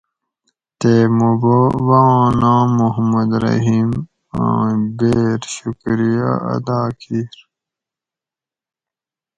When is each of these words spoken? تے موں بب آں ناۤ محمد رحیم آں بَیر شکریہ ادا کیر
تے 0.79 0.93
موں 1.15 1.35
بب 1.41 1.87
آں 2.01 2.25
ناۤ 2.39 2.63
محمد 2.77 3.29
رحیم 3.43 3.89
آں 4.41 4.67
بَیر 4.97 5.39
شکریہ 5.55 6.31
ادا 6.53 6.81
کیر 6.99 7.35